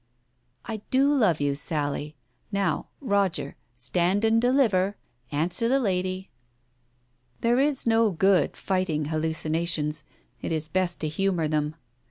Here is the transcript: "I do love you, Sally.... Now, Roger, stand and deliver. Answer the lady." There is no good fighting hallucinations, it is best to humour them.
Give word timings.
"I 0.65 0.77
do 0.89 1.07
love 1.07 1.39
you, 1.39 1.53
Sally.... 1.53 2.15
Now, 2.51 2.87
Roger, 3.01 3.55
stand 3.75 4.25
and 4.25 4.41
deliver. 4.41 4.97
Answer 5.31 5.67
the 5.69 5.79
lady." 5.79 6.31
There 7.41 7.59
is 7.59 7.85
no 7.85 8.09
good 8.09 8.57
fighting 8.57 9.09
hallucinations, 9.13 10.03
it 10.41 10.51
is 10.51 10.69
best 10.69 11.01
to 11.01 11.07
humour 11.07 11.47
them. 11.47 11.75